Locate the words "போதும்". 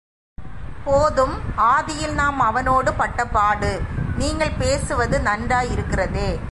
0.83-1.35